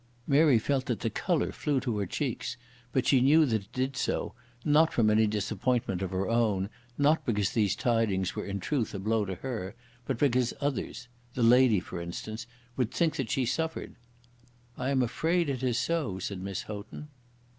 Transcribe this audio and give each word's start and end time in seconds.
Mary 0.25 0.57
felt 0.57 0.87
that 0.87 1.01
the 1.01 1.11
colour 1.11 1.51
flew 1.51 1.79
to 1.79 1.99
her 1.99 2.07
cheeks; 2.07 2.57
but 2.91 3.05
she 3.05 3.21
knew 3.21 3.45
that 3.45 3.61
it 3.65 3.71
did 3.71 3.95
so, 3.95 4.33
not 4.65 4.91
from 4.91 5.11
any 5.11 5.27
disappointment 5.27 6.01
of 6.01 6.09
her 6.09 6.27
own, 6.27 6.71
not 6.97 7.23
because 7.23 7.51
these 7.51 7.75
tidings 7.75 8.35
were 8.35 8.43
in 8.47 8.59
truth 8.59 8.95
a 8.95 8.99
blow 8.99 9.25
to 9.25 9.35
her, 9.35 9.75
but 10.07 10.17
because 10.17 10.55
others, 10.59 11.07
this 11.35 11.45
lady, 11.45 11.79
for 11.79 12.01
instance, 12.01 12.47
would 12.75 12.89
think 12.89 13.15
that 13.15 13.29
she 13.29 13.45
suffered. 13.45 13.93
"I 14.75 14.89
am 14.89 15.03
afraid 15.03 15.49
it 15.49 15.61
is 15.61 15.77
so," 15.77 16.17
said 16.17 16.41
Miss 16.41 16.63
Houghton. 16.63 17.09